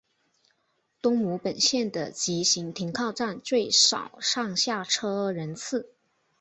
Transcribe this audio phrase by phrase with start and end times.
[0.99, 5.93] 东武本线的急行停靠站最少上下车人次。